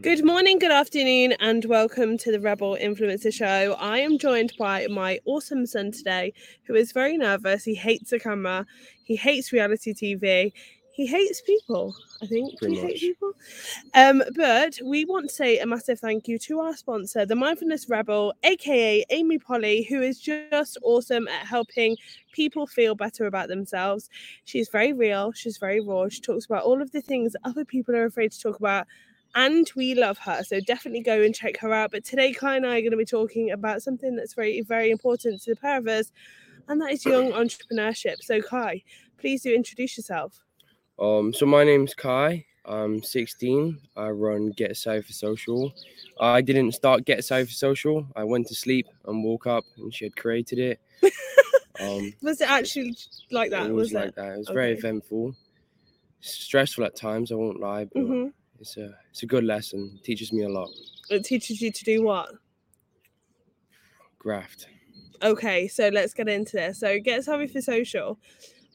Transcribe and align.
Good 0.00 0.24
morning, 0.24 0.58
good 0.58 0.72
afternoon, 0.72 1.34
and 1.38 1.64
welcome 1.66 2.18
to 2.18 2.32
the 2.32 2.40
Rebel 2.40 2.76
Influencer 2.80 3.32
Show. 3.32 3.76
I 3.78 3.98
am 3.98 4.18
joined 4.18 4.52
by 4.58 4.88
my 4.88 5.20
awesome 5.24 5.66
son 5.66 5.92
today, 5.92 6.32
who 6.64 6.74
is 6.74 6.90
very 6.90 7.16
nervous. 7.16 7.62
He 7.62 7.76
hates 7.76 8.10
the 8.10 8.18
camera, 8.18 8.66
he 9.04 9.14
hates 9.14 9.52
reality 9.52 9.94
TV, 9.94 10.52
he 10.90 11.06
hates 11.06 11.42
people. 11.42 11.94
I 12.20 12.26
think 12.26 12.58
Pretty 12.58 12.74
he 12.74 12.80
hates 12.80 13.00
people. 13.02 13.34
Um, 13.94 14.24
but 14.34 14.80
we 14.84 15.04
want 15.04 15.28
to 15.28 15.34
say 15.34 15.60
a 15.60 15.66
massive 15.66 16.00
thank 16.00 16.26
you 16.26 16.40
to 16.40 16.58
our 16.58 16.76
sponsor, 16.76 17.24
the 17.24 17.36
Mindfulness 17.36 17.88
Rebel, 17.88 18.34
aka 18.42 19.04
Amy 19.10 19.38
Polly, 19.38 19.84
who 19.84 20.02
is 20.02 20.18
just 20.18 20.76
awesome 20.82 21.28
at 21.28 21.46
helping 21.46 21.96
people 22.32 22.66
feel 22.66 22.96
better 22.96 23.26
about 23.26 23.46
themselves. 23.46 24.10
She's 24.44 24.68
very 24.68 24.92
real, 24.92 25.30
she's 25.30 25.58
very 25.58 25.80
raw. 25.80 26.08
She 26.08 26.20
talks 26.20 26.46
about 26.46 26.64
all 26.64 26.82
of 26.82 26.90
the 26.90 27.00
things 27.00 27.36
other 27.44 27.64
people 27.64 27.94
are 27.94 28.06
afraid 28.06 28.32
to 28.32 28.40
talk 28.40 28.58
about 28.58 28.88
and 29.34 29.70
we 29.74 29.94
love 29.94 30.18
her. 30.18 30.42
So 30.44 30.60
definitely 30.60 31.00
go 31.00 31.22
and 31.22 31.34
check 31.34 31.58
her 31.58 31.72
out. 31.72 31.90
But 31.90 32.04
today, 32.04 32.32
Kye 32.32 32.56
and 32.56 32.66
I 32.66 32.78
are 32.78 32.80
going 32.80 32.92
to 32.92 32.96
be 32.96 33.04
talking 33.04 33.50
about 33.50 33.82
something 33.82 34.16
that's 34.16 34.34
very, 34.34 34.60
very 34.62 34.90
important 34.90 35.42
to 35.42 35.54
the 35.54 35.60
pair 35.60 35.78
of 35.78 35.88
us, 35.88 36.12
and 36.68 36.80
that 36.80 36.92
is 36.92 37.04
young 37.04 37.32
entrepreneurship. 37.32 38.22
So, 38.22 38.40
Kye, 38.40 38.82
please 39.18 39.42
do 39.42 39.54
introduce 39.54 39.96
yourself. 39.96 40.44
Um, 40.98 41.32
so 41.32 41.46
my 41.46 41.64
name's 41.64 41.94
Kye. 41.94 42.44
I'm 42.66 43.02
16. 43.02 43.78
I 43.96 44.08
run 44.08 44.50
Get 44.50 44.76
for 44.76 45.02
Social. 45.02 45.74
I 46.18 46.40
didn't 46.40 46.72
start 46.72 47.04
Get 47.04 47.24
for 47.24 47.44
Social. 47.44 48.06
I 48.16 48.24
went 48.24 48.46
to 48.48 48.54
sleep 48.54 48.86
and 49.06 49.22
woke 49.22 49.46
up, 49.46 49.64
and 49.76 49.92
she 49.92 50.04
had 50.04 50.16
created 50.16 50.58
it. 50.58 50.80
Um, 51.80 52.14
Was 52.22 52.40
it 52.40 52.48
actually 52.48 52.96
like 53.32 53.50
that? 53.50 53.66
it 53.66 53.72
was, 53.72 53.86
was, 53.86 53.92
like 53.94 54.08
it? 54.10 54.14
that. 54.14 54.34
It 54.34 54.38
was 54.38 54.48
very 54.48 54.74
eventful, 54.78 55.34
stressful 56.20 56.84
at 56.84 56.94
times. 56.94 57.32
I 57.32 57.34
won't 57.34 57.58
lie, 57.58 57.86
but 57.92 58.00
hmm 58.00 58.28
it's 58.64 58.78
a 58.78 58.96
it's 59.10 59.22
a 59.22 59.26
good 59.26 59.44
lesson. 59.44 60.00
teaches 60.02 60.32
me 60.32 60.44
a 60.44 60.48
lot. 60.48 60.70
It 61.10 61.22
teaches 61.24 61.60
you 61.60 61.70
to 61.70 61.84
do 61.84 62.02
what? 62.02 62.30
Graft. 64.18 64.68
Okay, 65.22 65.68
so 65.68 65.88
let's 65.88 66.14
get 66.14 66.28
into 66.28 66.56
this. 66.56 66.80
So, 66.80 66.98
get 66.98 67.24
Savvy 67.24 67.46
for 67.46 67.60
social. 67.60 68.18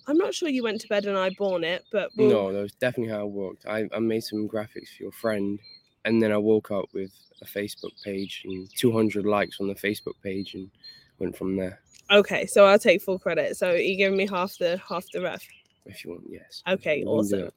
I'm 0.07 0.17
not 0.17 0.33
sure 0.33 0.47
you 0.47 0.63
went 0.63 0.79
to 0.81 0.87
bed 0.87 1.05
and 1.05 1.17
I 1.17 1.31
born 1.31 1.63
it, 1.63 1.83
but 1.91 2.11
we'll, 2.15 2.29
No, 2.29 2.53
that 2.53 2.61
was 2.61 2.73
definitely 2.73 3.13
how 3.13 3.25
it 3.25 3.31
worked. 3.31 3.65
I, 3.65 3.87
I 3.93 3.99
made 3.99 4.23
some 4.23 4.47
graphics 4.47 4.95
for 4.95 5.03
your 5.03 5.11
friend, 5.11 5.59
and 6.05 6.21
then 6.21 6.31
I 6.31 6.37
woke 6.37 6.69
up 6.71 6.85
with 6.93 7.11
a 7.41 7.45
Facebook 7.45 8.01
page 8.03 8.43
and 8.45 8.69
200 8.75 9.25
likes 9.25 9.59
on 9.59 9.67
the 9.67 9.75
Facebook 9.75 10.15
page, 10.23 10.53
and 10.53 10.69
went 11.17 11.35
from 11.35 11.55
there. 11.55 11.81
Okay, 12.11 12.45
so 12.45 12.65
I'll 12.65 12.79
take 12.79 13.01
full 13.01 13.19
credit. 13.19 13.57
So 13.57 13.71
you 13.71 13.97
giving 13.97 14.17
me 14.17 14.27
half 14.27 14.55
the 14.59 14.79
half 14.87 15.05
the 15.11 15.21
ref. 15.21 15.43
If 15.85 16.03
you 16.05 16.11
want, 16.11 16.23
yes. 16.30 16.61
Okay, 16.67 17.03
awesome. 17.03 17.49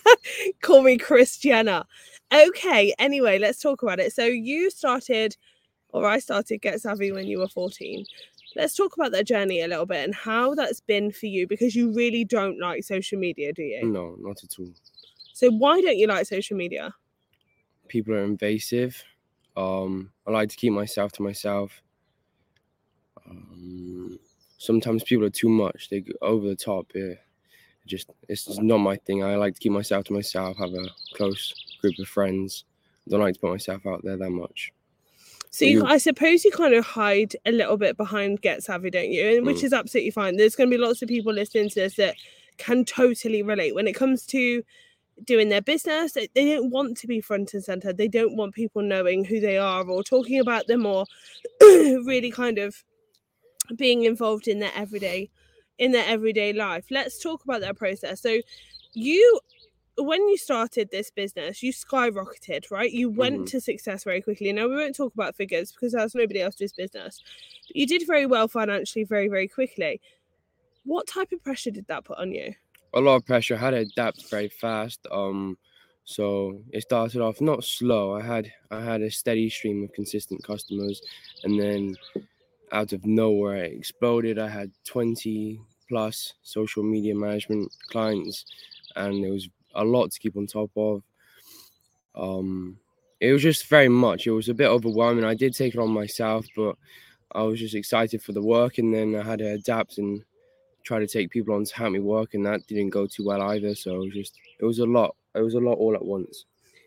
Call 0.60 0.82
me 0.82 0.98
Christiana. 0.98 1.86
Okay, 2.32 2.94
anyway, 2.98 3.38
let's 3.38 3.60
talk 3.60 3.82
about 3.82 4.00
it. 4.00 4.12
So 4.12 4.24
you 4.24 4.70
started, 4.70 5.36
or 5.90 6.06
I 6.06 6.18
started 6.18 6.58
Get 6.62 6.80
Savvy 6.80 7.12
when 7.12 7.26
you 7.26 7.38
were 7.38 7.48
14. 7.48 8.04
Let's 8.56 8.74
talk 8.74 8.96
about 8.96 9.12
that 9.12 9.26
journey 9.26 9.60
a 9.60 9.68
little 9.68 9.86
bit 9.86 10.04
and 10.04 10.14
how 10.14 10.54
that's 10.54 10.80
been 10.80 11.12
for 11.12 11.26
you 11.26 11.46
because 11.46 11.76
you 11.76 11.92
really 11.92 12.24
don't 12.24 12.58
like 12.58 12.84
social 12.84 13.18
media, 13.18 13.52
do 13.52 13.62
you? 13.62 13.86
No, 13.86 14.16
not 14.18 14.42
at 14.42 14.58
all. 14.58 14.72
So 15.32 15.50
why 15.50 15.80
don't 15.80 15.98
you 15.98 16.06
like 16.06 16.26
social 16.26 16.56
media? 16.56 16.94
People 17.88 18.14
are 18.14 18.24
invasive. 18.24 19.04
Um, 19.56 20.10
I 20.26 20.30
like 20.30 20.48
to 20.48 20.56
keep 20.56 20.72
myself 20.72 21.12
to 21.12 21.22
myself. 21.22 21.82
Um, 23.28 24.18
sometimes 24.58 25.04
people 25.04 25.26
are 25.26 25.30
too 25.30 25.48
much. 25.48 25.88
They 25.90 26.00
go 26.00 26.12
over 26.22 26.48
the 26.48 26.56
top. 26.56 26.90
Yeah. 26.94 27.14
Just 27.86 28.10
it's 28.28 28.44
just 28.44 28.62
not 28.62 28.78
my 28.78 28.96
thing. 28.96 29.22
I 29.22 29.36
like 29.36 29.54
to 29.54 29.60
keep 29.60 29.72
myself 29.72 30.04
to 30.06 30.12
myself. 30.12 30.56
Have 30.58 30.74
a 30.74 30.86
close 31.14 31.54
group 31.80 31.98
of 31.98 32.08
friends. 32.08 32.64
Don't 33.08 33.20
like 33.20 33.34
to 33.34 33.40
put 33.40 33.50
myself 33.52 33.86
out 33.86 34.02
there 34.04 34.16
that 34.16 34.30
much. 34.30 34.72
So 35.50 35.64
you, 35.64 35.78
You- 35.80 35.84
I 35.86 35.98
suppose 35.98 36.44
you 36.44 36.50
kind 36.50 36.74
of 36.74 36.84
hide 36.84 37.34
a 37.46 37.52
little 37.52 37.76
bit 37.76 37.96
behind 37.96 38.42
Get 38.42 38.62
Savvy, 38.64 38.90
don't 38.90 39.10
you? 39.12 39.36
And 39.38 39.46
which 39.46 39.58
Mm. 39.58 39.64
is 39.64 39.72
absolutely 39.72 40.10
fine. 40.10 40.36
There's 40.36 40.56
going 40.56 40.68
to 40.70 40.76
be 40.76 40.82
lots 40.82 41.00
of 41.02 41.08
people 41.08 41.32
listening 41.32 41.68
to 41.70 41.74
this 41.76 41.94
that 41.96 42.16
can 42.58 42.84
totally 42.84 43.42
relate 43.42 43.74
when 43.74 43.86
it 43.86 43.94
comes 43.94 44.26
to 44.26 44.62
doing 45.24 45.48
their 45.48 45.62
business. 45.62 46.12
They, 46.12 46.28
they 46.34 46.54
don't 46.54 46.70
want 46.70 46.96
to 46.98 47.06
be 47.06 47.20
front 47.20 47.54
and 47.54 47.64
center. 47.64 47.92
They 47.92 48.08
don't 48.08 48.36
want 48.36 48.54
people 48.54 48.82
knowing 48.82 49.24
who 49.24 49.40
they 49.40 49.56
are 49.56 49.84
or 49.88 50.02
talking 50.02 50.40
about 50.40 50.66
them 50.66 50.84
or 50.84 51.06
really 51.60 52.30
kind 52.30 52.58
of 52.58 52.82
being 53.76 54.02
involved 54.02 54.48
in 54.48 54.58
their 54.58 54.72
everyday 54.74 55.30
in 55.78 55.92
their 55.92 56.06
everyday 56.06 56.52
life. 56.52 56.86
Let's 56.90 57.22
talk 57.22 57.44
about 57.44 57.60
that 57.62 57.76
process. 57.76 58.20
So 58.20 58.40
you 58.92 59.40
when 59.98 60.28
you 60.28 60.36
started 60.36 60.90
this 60.90 61.10
business, 61.10 61.62
you 61.62 61.72
skyrocketed, 61.72 62.70
right? 62.70 62.92
You 62.92 63.08
went 63.08 63.40
Mhm. 63.40 63.50
to 63.50 63.60
success 63.62 64.04
very 64.04 64.20
quickly. 64.20 64.52
Now 64.52 64.68
we 64.68 64.76
won't 64.76 64.94
talk 64.94 65.14
about 65.14 65.34
figures 65.36 65.72
because 65.72 65.92
that's 65.92 66.14
nobody 66.14 66.42
else's 66.42 66.72
business. 66.74 67.22
But 67.66 67.76
you 67.76 67.86
did 67.86 68.06
very 68.06 68.26
well 68.26 68.46
financially 68.46 69.04
very, 69.04 69.28
very 69.28 69.48
quickly. 69.48 70.02
What 70.84 71.06
type 71.06 71.32
of 71.32 71.42
pressure 71.42 71.70
did 71.70 71.86
that 71.86 72.04
put 72.04 72.18
on 72.18 72.32
you? 72.32 72.54
a 72.94 73.00
lot 73.00 73.16
of 73.16 73.26
pressure. 73.26 73.54
I 73.56 73.58
had 73.58 73.70
to 73.70 73.78
adapt 73.78 74.30
very 74.30 74.48
fast. 74.48 75.00
Um, 75.10 75.58
so 76.04 76.62
it 76.72 76.82
started 76.82 77.20
off 77.20 77.40
not 77.40 77.64
slow. 77.64 78.14
I 78.14 78.22
had 78.22 78.52
I 78.70 78.80
had 78.82 79.02
a 79.02 79.10
steady 79.10 79.50
stream 79.50 79.82
of 79.84 79.92
consistent 79.92 80.42
customers, 80.44 81.02
and 81.44 81.58
then 81.60 81.96
out 82.72 82.92
of 82.92 83.04
nowhere 83.06 83.56
it 83.56 83.72
exploded. 83.72 84.38
I 84.38 84.48
had 84.48 84.70
twenty 84.84 85.60
plus 85.88 86.34
social 86.42 86.82
media 86.82 87.14
management 87.14 87.72
clients, 87.88 88.44
and 88.96 89.24
it 89.24 89.30
was 89.30 89.48
a 89.74 89.84
lot 89.84 90.10
to 90.10 90.18
keep 90.18 90.36
on 90.36 90.46
top 90.46 90.70
of. 90.76 91.02
Um, 92.14 92.78
it 93.20 93.32
was 93.32 93.42
just 93.42 93.66
very 93.66 93.88
much. 93.88 94.26
It 94.26 94.32
was 94.32 94.48
a 94.48 94.54
bit 94.54 94.66
overwhelming. 94.68 95.24
I 95.24 95.34
did 95.34 95.54
take 95.54 95.74
it 95.74 95.80
on 95.80 95.90
myself, 95.90 96.46
but 96.56 96.76
I 97.32 97.42
was 97.42 97.60
just 97.60 97.74
excited 97.74 98.22
for 98.22 98.32
the 98.32 98.42
work, 98.42 98.78
and 98.78 98.94
then 98.94 99.14
I 99.14 99.22
had 99.22 99.38
to 99.40 99.52
adapt 99.52 99.98
and 99.98 100.22
try 100.84 100.98
to 100.98 101.06
take 101.06 101.30
people 101.30 101.54
on 101.54 101.64
to 101.64 101.74
help 101.74 101.92
me 101.92 102.00
work, 102.00 102.34
and 102.34 102.46
that 102.46 102.66
didn't 102.66 102.90
go 102.90 103.06
too 103.06 103.24
well 103.26 103.42
either. 103.42 103.74
So 103.74 103.94
it 103.94 103.98
was 103.98 104.14
just 104.14 104.34
it 104.60 104.64
was 104.64 104.78
a 104.78 104.86
lot. 104.86 105.14
It 105.34 105.40
was 105.40 105.54
a 105.54 105.60
lot 105.60 105.74
all 105.74 105.94
at 105.94 106.04
once. 106.04 106.44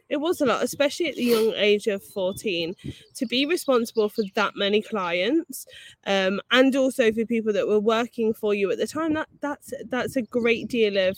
It 0.09 0.17
was 0.17 0.41
a 0.41 0.45
lot, 0.45 0.63
especially 0.63 1.07
at 1.09 1.15
the 1.15 1.23
young 1.23 1.53
age 1.55 1.87
of 1.87 2.03
14, 2.03 2.75
to 3.15 3.25
be 3.27 3.45
responsible 3.45 4.09
for 4.09 4.23
that 4.35 4.53
many 4.55 4.81
clients, 4.81 5.65
um, 6.07 6.41
and 6.51 6.75
also 6.75 7.11
for 7.11 7.25
people 7.25 7.53
that 7.53 7.67
were 7.67 7.79
working 7.79 8.33
for 8.33 8.53
you 8.53 8.71
at 8.71 8.77
the 8.79 8.87
time. 8.87 9.13
That 9.13 9.29
that's 9.39 9.73
that's 9.89 10.15
a 10.15 10.23
great 10.23 10.67
deal 10.67 10.97
of 10.97 11.17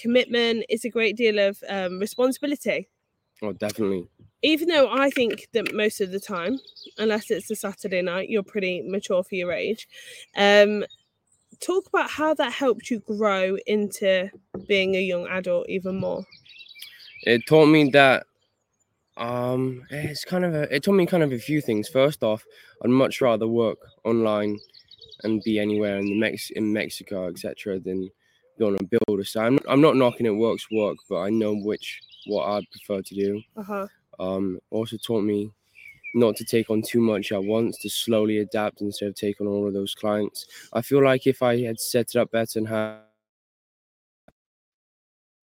commitment. 0.00 0.64
It's 0.68 0.84
a 0.84 0.90
great 0.90 1.16
deal 1.16 1.38
of 1.38 1.62
um, 1.68 1.98
responsibility. 2.00 2.88
Oh, 3.42 3.52
definitely. 3.52 4.08
even 4.42 4.68
though 4.68 4.90
I 4.90 5.10
think 5.10 5.48
that 5.52 5.74
most 5.74 6.00
of 6.00 6.12
the 6.12 6.20
time, 6.20 6.58
unless 6.98 7.30
it's 7.30 7.50
a 7.50 7.56
Saturday 7.56 8.02
night, 8.02 8.28
you're 8.28 8.42
pretty 8.42 8.82
mature 8.82 9.22
for 9.22 9.34
your 9.34 9.52
age. 9.52 9.88
Um, 10.36 10.84
talk 11.60 11.86
about 11.88 12.10
how 12.10 12.34
that 12.34 12.52
helped 12.52 12.90
you 12.90 13.00
grow 13.00 13.56
into 13.66 14.30
being 14.66 14.94
a 14.96 15.00
young 15.00 15.26
adult 15.28 15.68
even 15.68 15.96
more. 15.96 16.24
It 17.24 17.46
taught 17.46 17.66
me 17.66 17.90
that 17.90 18.26
um 19.16 19.84
it's 19.90 20.24
kind 20.24 20.44
of 20.44 20.54
a, 20.54 20.74
it 20.74 20.82
taught 20.82 20.94
me 20.94 21.06
kind 21.06 21.22
of 21.22 21.32
a 21.32 21.38
few 21.38 21.60
things. 21.60 21.88
First 21.88 22.22
off, 22.22 22.44
I'd 22.82 22.90
much 22.90 23.20
rather 23.20 23.46
work 23.48 23.78
online 24.04 24.58
and 25.24 25.42
be 25.42 25.58
anywhere 25.58 25.98
in 25.98 26.06
the 26.06 26.18
Mex 26.18 26.50
in 26.50 26.72
Mexico, 26.72 27.28
etc., 27.28 27.78
than 27.80 28.10
be 28.58 28.64
on 28.64 28.76
a 28.76 28.84
builder. 28.84 29.24
So 29.24 29.40
I'm 29.42 29.58
I'm 29.68 29.80
not 29.80 29.96
knocking 29.96 30.26
it 30.26 30.30
work's 30.30 30.66
work, 30.70 30.96
but 31.08 31.20
I 31.20 31.30
know 31.30 31.54
which 31.54 32.00
what 32.26 32.46
I'd 32.46 32.70
prefer 32.70 33.02
to 33.02 33.14
do. 33.14 33.42
Uh 33.56 33.62
huh. 33.62 33.86
um, 34.20 34.60
also 34.70 34.96
taught 34.96 35.22
me 35.24 35.50
not 36.14 36.36
to 36.36 36.44
take 36.44 36.70
on 36.70 36.82
too 36.82 37.00
much 37.00 37.32
at 37.32 37.42
once, 37.44 37.78
to 37.78 37.90
slowly 37.90 38.38
adapt 38.38 38.80
instead 38.80 39.08
of 39.08 39.14
taking 39.16 39.46
on 39.46 39.52
all 39.52 39.66
of 39.68 39.74
those 39.74 39.94
clients. 39.94 40.46
I 40.72 40.82
feel 40.82 41.02
like 41.04 41.26
if 41.26 41.42
I 41.42 41.60
had 41.62 41.80
set 41.80 42.10
it 42.14 42.16
up 42.16 42.30
better 42.30 42.58
and 42.60 42.68
had, 42.68 43.00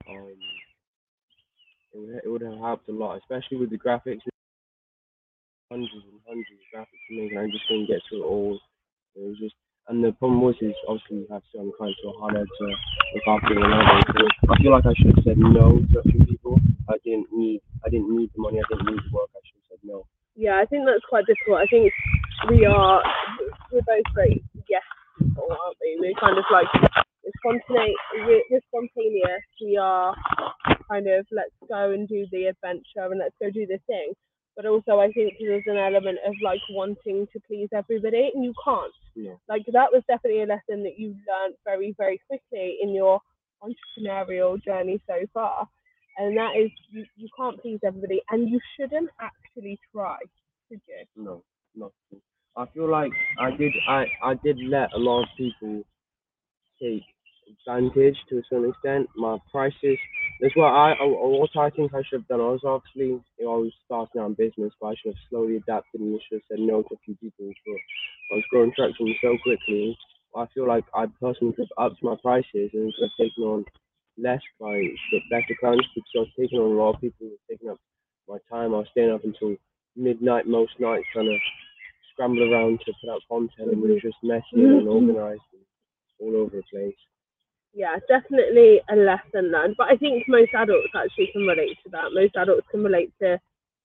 um, 0.07 0.35
it 1.93 1.99
would, 1.99 2.21
it 2.23 2.29
would 2.29 2.41
have 2.41 2.59
helped 2.59 2.89
a 2.89 2.91
lot, 2.91 3.17
especially 3.17 3.57
with 3.57 3.69
the 3.69 3.77
graphics. 3.77 4.21
Hundreds 5.71 5.91
and 5.93 6.19
hundreds 6.27 6.51
of 6.51 6.67
graphics 6.71 7.03
to 7.07 7.15
make, 7.15 7.31
and 7.31 7.39
I 7.39 7.47
just 7.47 7.63
couldn't 7.67 7.87
get 7.87 8.01
to 8.11 8.17
it 8.19 8.25
all. 8.25 8.59
It 9.15 9.23
was 9.27 9.39
just, 9.39 9.55
and 9.87 10.03
the 10.03 10.11
problem 10.13 10.41
was 10.41 10.55
is 10.61 10.75
obviously 10.87 11.23
you 11.23 11.27
have 11.31 11.43
certain 11.51 11.71
clients 11.77 11.99
who 12.03 12.11
are 12.11 12.19
harder 12.19 12.43
to 12.43 12.63
look 13.15 13.27
after 13.27 13.55
than. 13.55 13.71
So 13.71 14.51
I 14.51 14.55
feel 14.59 14.71
like 14.71 14.85
I 14.85 14.95
should 14.95 15.15
have 15.15 15.23
said 15.23 15.37
no 15.39 15.79
to 15.79 15.99
a 15.99 16.03
few 16.03 16.25
people. 16.25 16.59
I 16.89 16.95
didn't 17.03 17.27
need, 17.31 17.61
I 17.85 17.89
didn't 17.89 18.11
need 18.11 18.31
the 18.35 18.41
money. 18.41 18.59
I 18.59 18.67
didn't 18.67 18.87
need 18.91 18.99
the 18.99 19.11
work. 19.15 19.31
I 19.31 19.39
should 19.47 19.59
have 19.63 19.67
said 19.71 19.81
no. 19.83 20.03
Yeah, 20.35 20.59
I 20.59 20.65
think 20.65 20.83
that's 20.85 21.03
quite 21.07 21.25
difficult. 21.25 21.59
I 21.59 21.67
think 21.67 21.91
we 22.49 22.65
are 22.65 23.03
we're 23.71 23.83
both 23.87 24.07
great 24.13 24.43
yes 24.67 24.83
people, 25.19 25.47
aren't 25.51 25.77
we? 25.79 25.97
We're 25.99 26.19
kind 26.19 26.37
of 26.37 26.45
like 26.51 26.67
spontaneous. 27.37 27.95
We're, 28.49 28.61
spontaneous. 28.69 29.43
We 29.61 29.77
are 29.77 30.15
kind 30.89 31.07
of 31.07 31.25
let's 31.31 31.51
go 31.69 31.91
and 31.91 32.07
do 32.07 32.25
the 32.31 32.45
adventure 32.47 33.05
and 33.11 33.19
let's 33.19 33.35
go 33.41 33.49
do 33.51 33.65
this 33.67 33.81
thing. 33.87 34.13
But 34.55 34.65
also, 34.65 34.99
I 34.99 35.11
think 35.13 35.33
there's 35.39 35.63
an 35.67 35.77
element 35.77 36.19
of 36.27 36.33
like 36.43 36.61
wanting 36.71 37.27
to 37.33 37.39
please 37.47 37.69
everybody, 37.73 38.31
and 38.33 38.43
you 38.43 38.53
can't. 38.65 38.93
No. 39.15 39.39
Like 39.47 39.63
that 39.71 39.91
was 39.93 40.03
definitely 40.07 40.43
a 40.43 40.45
lesson 40.47 40.83
that 40.83 40.99
you 40.99 41.09
learned 41.27 41.55
very, 41.65 41.95
very 41.97 42.19
quickly 42.27 42.77
in 42.81 42.93
your 42.93 43.19
entrepreneurial 43.63 44.61
journey 44.63 45.01
so 45.07 45.15
far. 45.33 45.67
and 46.17 46.35
that 46.37 46.51
is 46.57 46.71
you, 46.91 47.05
you 47.15 47.29
can't 47.37 47.61
please 47.61 47.79
everybody, 47.85 48.21
and 48.31 48.49
you 48.49 48.59
shouldn't 48.77 49.09
actually 49.21 49.79
try, 49.93 50.17
should 50.69 50.81
you? 50.87 51.05
No, 51.23 51.43
not. 51.75 51.91
I 52.57 52.65
feel 52.73 52.89
like 52.89 53.11
I 53.39 53.51
did. 53.51 53.71
I 53.87 54.05
I 54.23 54.33
did 54.43 54.57
let 54.59 54.91
a 54.93 54.99
lot 54.99 55.23
of 55.23 55.29
people 55.37 55.83
take 56.81 57.03
advantage 57.47 58.17
to 58.29 58.37
a 58.37 58.41
certain 58.49 58.69
extent. 58.69 59.07
My 59.15 59.37
prices. 59.51 59.97
That's 60.39 60.55
what 60.55 60.73
I. 60.73 60.95
What 61.01 61.49
I 61.57 61.69
think 61.69 61.93
I 61.93 62.01
should 62.07 62.21
have 62.21 62.27
done. 62.27 62.41
I 62.41 62.55
was 62.55 62.65
obviously 62.65 63.21
you 63.37 63.45
know, 63.45 63.53
I 63.53 63.57
was 63.57 63.73
starting 63.85 64.21
out 64.21 64.27
in 64.27 64.33
business, 64.33 64.73
but 64.79 64.87
I 64.87 64.95
should 64.95 65.13
have 65.13 65.23
slowly 65.29 65.57
adapted 65.57 66.01
and 66.01 66.19
should 66.27 66.41
have 66.41 66.49
said 66.49 66.59
no 66.59 66.81
to 66.81 66.95
a 66.95 67.03
few 67.05 67.15
people. 67.15 67.45
But 67.65 67.79
I 68.31 68.35
was 68.35 68.49
growing 68.49 68.73
traction 68.75 69.13
so 69.21 69.37
quickly. 69.43 69.97
I 70.35 70.47
feel 70.53 70.67
like 70.67 70.85
I 70.95 71.05
personally 71.19 71.53
could 71.53 71.67
have 71.77 71.91
upped 71.91 72.03
my 72.03 72.15
prices 72.21 72.71
and 72.73 72.93
could 72.95 73.03
have 73.03 73.17
taken 73.19 73.43
on 73.43 73.65
less 74.17 74.41
clients, 74.57 74.99
but 75.11 75.21
better 75.29 75.55
clients 75.59 75.87
because 75.93 76.11
I 76.15 76.19
was 76.19 76.33
taking 76.39 76.59
on 76.59 76.71
a 76.71 76.79
lot 76.79 76.95
of 76.95 77.01
people, 77.01 77.27
who 77.27 77.35
were 77.35 77.47
taking 77.49 77.69
up 77.69 77.77
my 78.27 78.37
time. 78.49 78.73
I 78.73 78.83
was 78.83 78.87
staying 78.91 79.11
up 79.11 79.23
until 79.23 79.55
midnight 79.95 80.47
most 80.47 80.79
nights 80.79 81.07
trying 81.11 81.27
to 81.27 81.37
scramble 82.13 82.47
around 82.47 82.79
to 82.85 82.93
put 83.01 83.11
out 83.11 83.21
content, 83.27 83.71
and 83.71 83.83
it 83.83 83.89
was 83.89 84.01
just 84.01 84.17
messy 84.23 84.63
and 84.63 84.63
mm-hmm. 84.63 84.87
unorganized 84.87 85.43
and 85.53 85.60
all 86.21 86.35
over 86.35 86.57
the 86.57 86.63
place. 86.71 86.95
Yeah, 87.73 87.97
definitely 88.07 88.81
a 88.89 88.95
lesson 88.95 89.51
learned. 89.51 89.75
But 89.77 89.91
I 89.91 89.97
think 89.97 90.27
most 90.27 90.53
adults 90.53 90.89
actually 90.95 91.29
can 91.31 91.43
relate 91.43 91.77
to 91.83 91.89
that. 91.91 92.13
Most 92.13 92.35
adults 92.35 92.67
can 92.69 92.83
relate 92.83 93.11
to 93.21 93.39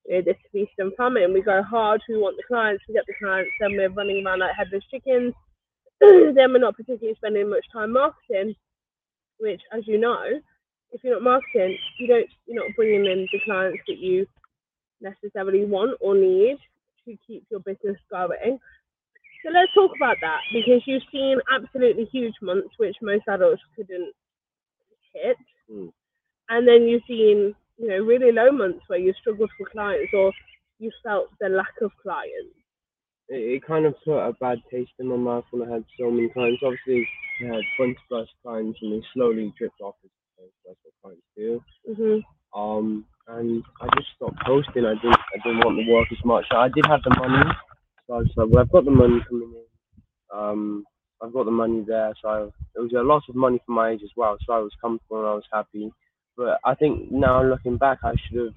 you 0.06 0.16
know, 0.16 0.22
this 0.22 0.36
feast 0.52 0.72
and 0.78 0.92
famine. 0.96 1.32
We 1.32 1.42
go 1.42 1.62
hard, 1.62 2.02
we 2.08 2.18
want 2.18 2.36
the 2.36 2.42
clients, 2.46 2.82
we 2.88 2.94
get 2.94 3.06
the 3.06 3.14
clients, 3.18 3.50
then 3.60 3.72
we're 3.72 3.88
running 3.90 4.24
around 4.26 4.40
like 4.40 4.56
headless 4.56 4.84
chickens. 4.90 5.34
then 6.00 6.52
we're 6.52 6.58
not 6.58 6.76
particularly 6.76 7.16
spending 7.16 7.48
much 7.48 7.64
time 7.72 7.92
marketing, 7.92 8.54
which, 9.38 9.62
as 9.72 9.86
you 9.86 9.98
know, 9.98 10.24
if 10.92 11.02
you're 11.02 11.14
not 11.14 11.22
marketing, 11.22 11.78
you 11.98 12.06
don't, 12.06 12.28
you're 12.46 12.62
not 12.64 12.76
bringing 12.76 13.06
in 13.06 13.26
the 13.32 13.40
clients 13.44 13.78
that 13.88 13.98
you 13.98 14.26
necessarily 15.00 15.64
want 15.64 15.96
or 16.00 16.14
need 16.14 16.58
to 17.06 17.16
keep 17.26 17.44
your 17.50 17.60
business 17.60 17.96
going. 18.10 18.58
So 19.46 19.52
let's 19.52 19.72
talk 19.74 19.92
about 19.96 20.16
that 20.22 20.40
because 20.52 20.82
you've 20.86 21.04
seen 21.12 21.38
absolutely 21.54 22.06
huge 22.10 22.34
months 22.42 22.70
which 22.78 22.96
most 23.00 23.22
adults 23.28 23.62
couldn't 23.76 24.12
hit, 25.14 25.36
Mm. 25.70 25.92
and 26.48 26.66
then 26.68 26.82
you've 26.88 27.04
seen 27.06 27.54
you 27.78 27.88
know 27.88 27.98
really 27.98 28.32
low 28.32 28.50
months 28.50 28.82
where 28.88 28.98
you 28.98 29.12
struggled 29.20 29.50
for 29.56 29.66
clients 29.70 30.12
or 30.12 30.32
you 30.80 30.90
felt 31.02 31.28
the 31.40 31.48
lack 31.48 31.80
of 31.80 31.92
clients. 32.02 32.56
It, 33.28 33.36
it 33.54 33.66
kind 33.66 33.86
of 33.86 33.94
put 34.04 34.18
a 34.18 34.32
bad 34.40 34.58
taste 34.70 34.92
in 34.98 35.06
my 35.06 35.16
mouth 35.16 35.44
when 35.52 35.68
I 35.68 35.74
had 35.74 35.84
so 35.98 36.10
many 36.10 36.28
clients. 36.28 36.62
Obviously, 36.64 37.08
I 37.42 37.54
had 37.54 37.64
20 37.76 37.96
plus 38.08 38.28
clients, 38.42 38.78
and 38.82 38.92
they 38.92 39.06
slowly 39.14 39.52
dripped 39.58 39.80
off 39.80 39.94
as 40.04 40.10
that's 40.64 40.78
what 40.82 40.94
clients 41.02 41.26
do. 41.36 41.62
hmm 41.86 42.18
Um, 42.58 43.06
and 43.28 43.62
I 43.80 43.86
just 43.96 44.08
stopped 44.16 44.38
posting. 44.44 44.84
I 44.86 44.94
didn't, 44.94 45.18
I 45.34 45.38
didn't 45.44 45.64
want 45.64 45.78
to 45.78 45.92
work 45.92 46.08
as 46.10 46.24
much. 46.24 46.46
I 46.50 46.68
did 46.68 46.86
have 46.86 47.02
the 47.02 47.14
money, 47.18 47.50
so 48.08 48.46
well, 48.46 48.60
I've 48.62 48.70
got 48.72 48.84
the 48.84 48.90
money 48.90 49.20
coming 49.28 49.54
in. 49.54 50.38
Um, 50.38 50.84
I've 51.22 51.32
got 51.32 51.44
the 51.44 51.50
money 51.50 51.84
there, 51.86 52.12
so 52.22 52.28
I, 52.28 52.42
it 52.44 52.80
was 52.80 52.92
a 52.96 53.02
lot 53.02 53.22
of 53.28 53.34
money 53.34 53.60
for 53.64 53.72
my 53.72 53.90
age 53.90 54.02
as 54.04 54.10
well. 54.16 54.36
So 54.46 54.52
I 54.52 54.58
was 54.58 54.72
comfortable 54.80 55.20
and 55.20 55.28
I 55.28 55.34
was 55.34 55.44
happy. 55.52 55.92
But 56.36 56.60
I 56.64 56.74
think 56.74 57.10
now 57.10 57.42
looking 57.42 57.78
back, 57.78 57.98
I 58.04 58.14
should 58.28 58.38
have, 58.38 58.54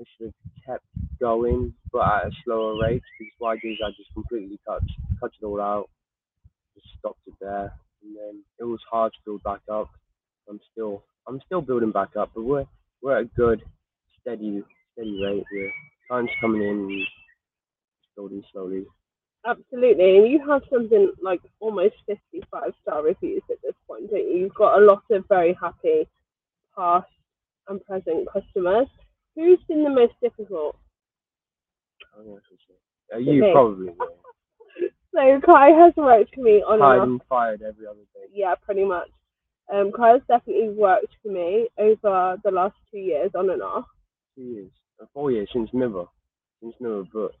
I 0.00 0.04
should 0.16 0.26
have 0.26 0.64
kept 0.66 0.84
going, 1.20 1.74
but 1.92 2.02
at 2.02 2.26
a 2.28 2.30
slower 2.44 2.80
rate. 2.82 3.02
Because 3.18 3.32
what 3.38 3.50
I 3.50 3.60
did 3.60 3.72
is 3.72 3.78
I 3.84 3.90
just 3.96 4.12
completely 4.14 4.60
cut, 4.66 4.82
cut 5.20 5.32
it 5.40 5.44
all 5.44 5.60
out, 5.60 5.90
just 6.74 6.86
stopped 6.98 7.20
it 7.26 7.34
there, 7.40 7.72
and 8.02 8.16
then 8.16 8.42
it 8.60 8.64
was 8.64 8.80
hard 8.90 9.12
to 9.12 9.18
build 9.24 9.42
back 9.42 9.60
up. 9.70 9.90
I'm 10.48 10.60
still, 10.72 11.02
I'm 11.28 11.40
still 11.46 11.60
building 11.60 11.92
back 11.92 12.16
up, 12.16 12.30
but 12.34 12.42
we're, 12.44 12.66
we're 13.02 13.18
at 13.18 13.24
a 13.24 13.30
good, 13.36 13.62
steady, 14.20 14.62
steady 14.92 15.20
rate. 15.22 15.44
We're 15.52 15.72
clients 16.08 16.32
coming 16.40 16.62
in 16.62 17.06
and 18.16 18.44
slowly. 18.52 18.84
Absolutely, 19.46 20.16
and 20.18 20.28
you 20.28 20.40
have 20.48 20.62
something 20.70 21.12
like 21.22 21.40
almost 21.60 21.94
55 22.06 22.72
star 22.82 23.02
reviews 23.02 23.42
at 23.50 23.58
this 23.62 23.74
point, 23.86 24.10
don't 24.10 24.18
you? 24.18 24.38
You've 24.38 24.54
got 24.54 24.80
a 24.80 24.84
lot 24.84 25.02
of 25.10 25.24
very 25.28 25.56
happy 25.60 26.08
past 26.76 27.06
and 27.68 27.84
present 27.84 28.26
customers. 28.32 28.88
Who's 29.36 29.60
been 29.68 29.84
the 29.84 29.90
most 29.90 30.14
difficult? 30.20 30.76
I 32.12 32.16
don't 32.16 32.26
know 32.26 32.32
what 32.32 32.42
to 32.44 32.56
say. 32.66 33.14
Uh, 33.14 33.18
you 33.18 33.52
probably. 33.52 33.92
So 35.16 35.40
Kye 35.46 35.70
has 35.70 35.94
worked 35.96 36.34
for 36.34 36.42
me 36.42 36.62
on 36.62 36.82
off. 36.82 37.02
and 37.08 37.22
fired 37.26 37.62
every 37.62 37.86
other 37.86 38.04
day. 38.14 38.26
Yeah, 38.34 38.54
pretty 38.54 38.84
much. 38.84 39.08
Um, 39.72 39.90
Kye 39.90 40.10
has 40.12 40.20
definitely 40.28 40.68
worked 40.68 41.14
for 41.22 41.32
me 41.32 41.68
over 41.78 42.36
the 42.44 42.50
last 42.50 42.74
two 42.90 42.98
years 42.98 43.30
on 43.34 43.48
and 43.48 43.62
off. 43.62 43.86
Two 44.36 44.42
years, 44.42 44.70
uh, 45.00 45.06
four 45.14 45.30
years 45.32 45.48
since 45.54 45.70
never, 45.72 46.04
since 46.60 46.74
never, 46.80 47.04
but 47.14 47.32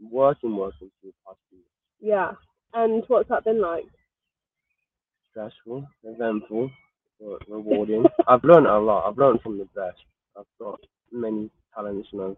working, 0.00 0.56
working 0.56 0.90
for 1.00 1.06
the 1.06 1.12
past 1.26 1.38
few 1.48 1.58
years. 1.58 1.66
Yeah. 2.00 2.32
And 2.74 3.04
what's 3.08 3.28
that 3.28 3.44
been 3.44 3.60
like? 3.60 3.84
Stressful, 5.30 5.86
eventful, 6.04 6.70
but 7.20 7.48
rewarding. 7.48 8.04
I've 8.28 8.44
learned 8.44 8.66
a 8.66 8.78
lot. 8.78 9.08
I've 9.08 9.18
learned 9.18 9.40
from 9.42 9.58
the 9.58 9.68
best. 9.74 9.98
I've 10.38 10.44
got 10.60 10.80
many 11.12 11.50
talents 11.74 12.08
and 12.12 12.22
I've 12.22 12.36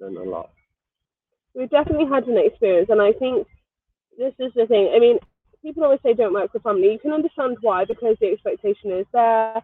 learned 0.00 0.16
a 0.18 0.30
lot. 0.30 0.50
We've 1.54 1.70
definitely 1.70 2.06
had 2.12 2.24
an 2.26 2.36
experience, 2.36 2.88
and 2.90 3.00
I 3.00 3.12
think 3.12 3.46
this 4.18 4.34
is 4.40 4.52
the 4.56 4.66
thing. 4.66 4.92
I 4.94 4.98
mean, 4.98 5.18
people 5.62 5.84
always 5.84 6.00
say 6.02 6.12
don't 6.12 6.34
work 6.34 6.52
with 6.52 6.64
family. 6.64 6.90
You 6.90 6.98
can 6.98 7.12
understand 7.12 7.58
why 7.60 7.84
because 7.84 8.16
the 8.20 8.32
expectation 8.32 8.90
is 8.90 9.06
there. 9.12 9.62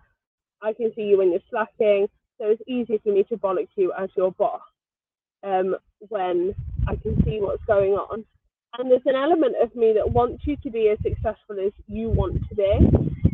I 0.62 0.72
can 0.72 0.92
see 0.94 1.02
you 1.02 1.18
when 1.18 1.32
you're 1.32 1.40
slacking, 1.50 2.06
so 2.38 2.46
it's 2.46 2.62
easy 2.68 2.98
for 3.02 3.12
me 3.12 3.24
to 3.24 3.36
bollock 3.36 3.66
you 3.76 3.92
as 3.98 4.08
your 4.16 4.30
boss 4.32 4.60
um, 5.42 5.76
when 6.08 6.54
I 6.88 6.96
can 6.96 7.16
see 7.24 7.38
what's 7.40 7.64
going 7.66 7.92
on. 7.92 8.24
And 8.78 8.90
there's 8.90 9.02
an 9.06 9.16
element 9.16 9.56
of 9.62 9.74
me 9.74 9.92
that 9.94 10.10
wants 10.10 10.44
you 10.46 10.56
to 10.62 10.70
be 10.70 10.88
as 10.88 10.98
successful 11.02 11.56
as 11.64 11.72
you 11.86 12.08
want 12.08 12.34
to 12.48 12.54
be, 12.54 12.72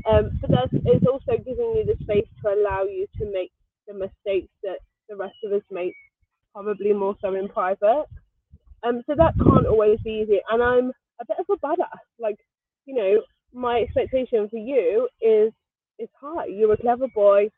um, 0.08 0.38
but 0.40 0.50
there's 0.50 0.82
it's 0.86 1.06
also 1.06 1.36
giving 1.44 1.74
you 1.76 1.84
the 1.84 2.02
space 2.02 2.26
to 2.42 2.48
allow 2.52 2.84
you 2.84 3.06
to 3.18 3.30
make 3.32 3.52
the 3.86 3.94
mistakes 3.94 4.52
that 4.62 4.78
the 5.08 5.16
rest 5.16 5.34
of 5.44 5.52
us 5.52 5.62
make, 5.70 5.94
probably 6.52 6.92
more 6.92 7.16
so 7.20 7.34
in 7.34 7.48
private. 7.48 8.06
Um, 8.82 9.02
so 9.06 9.14
that 9.16 9.34
can't 9.42 9.66
always 9.66 9.98
be 10.04 10.22
easy. 10.24 10.40
And 10.50 10.62
I'm 10.62 10.92
a 11.20 11.24
bit 11.26 11.38
of 11.38 11.46
a 11.50 11.66
badass. 11.66 11.98
Like, 12.18 12.38
you 12.86 12.94
know, 12.94 13.22
my 13.52 13.80
expectation 13.80 14.48
for 14.48 14.58
you 14.58 15.08
is 15.20 15.52
is 15.98 16.08
high. 16.20 16.46
You're 16.46 16.74
a 16.74 16.76
clever 16.76 17.08
boy. 17.14 17.48